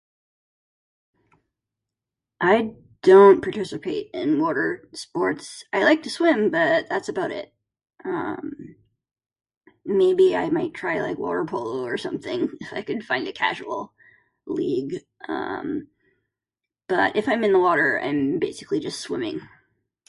I 2.39 2.73
don't 3.03 3.41
participate 3.43 4.09
in 4.15 4.41
water 4.41 4.89
sports. 4.93 5.63
I 5.71 5.83
like 5.83 6.01
to 6.03 6.09
swim, 6.09 6.49
but 6.49 6.89
that's 6.89 7.07
about 7.09 7.29
it. 7.31 7.53
Um, 8.03 8.77
maybe 9.85 10.35
I 10.35 10.49
might 10.49 10.73
try, 10.73 10.99
like, 11.01 11.19
water 11.19 11.45
polo 11.45 11.83
or 11.83 11.97
something 11.97 12.49
if 12.61 12.73
I 12.73 12.81
could 12.81 13.03
find 13.05 13.27
a 13.27 13.33
casual 13.33 13.93
league. 14.47 15.05
Um, 15.27 15.87
but, 16.87 17.15
if 17.15 17.27
I'm 17.29 17.43
in 17.43 17.53
the 17.53 17.59
water, 17.59 17.99
I'm 17.99 18.39
basically 18.39 18.79
just 18.79 19.01
swimming. 19.01 19.41